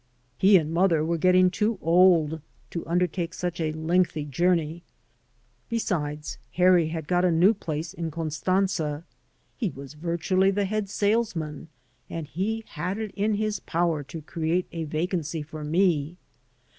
He 0.35 0.57
and 0.57 0.73
mother 0.73 1.05
were 1.05 1.19
getting 1.19 1.51
too 1.51 1.77
old 1.79 2.41
to 2.71 2.87
undertake 2.87 3.35
such 3.35 3.61
a 3.61 3.71
lengthy 3.73 4.25
journey. 4.25 4.81
Besides, 5.69 6.39
Harry 6.53 6.87
had 6.87 7.07
got 7.07 7.23
a 7.23 7.29
new 7.29 7.53
place 7.53 7.93
in 7.93 8.09
Constantza; 8.09 9.03
he 9.55 9.69
was 9.69 9.93
virtually 9.93 10.49
the 10.49 10.65
head 10.65 10.89
salesman, 10.89 11.67
and 12.09 12.25
he 12.25 12.63
had 12.69 12.97
it 12.97 13.11
in 13.11 13.35
his 13.35 13.59
power 13.59 14.01
to 14.05 14.23
create 14.23 14.65
a 14.71 14.85
vacancy 14.85 15.43
for 15.43 15.63
me. 15.63 16.17